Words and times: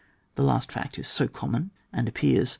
This 0.33 0.43
last 0.43 0.71
fact 0.71 0.97
is 0.97 1.15
BO 1.15 1.27
common, 1.27 1.69
and 1.93 2.07
appears 2.07 2.49
so 2.49 2.49
QHAP. 2.49 2.49